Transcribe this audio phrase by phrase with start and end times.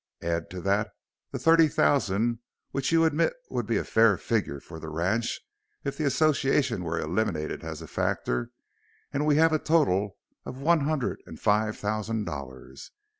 [0.23, 0.93] Add to that
[1.29, 2.39] the thirty thousand
[2.71, 5.39] which you admit would be a fair figure for the ranch
[5.83, 8.49] if the Association were eliminated as a factor,
[9.13, 12.89] and we have a total of one hundred and five thousand dollars."